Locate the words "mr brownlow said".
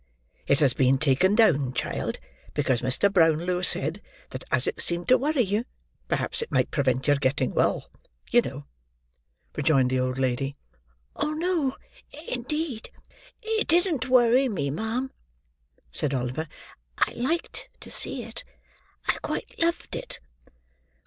2.81-4.01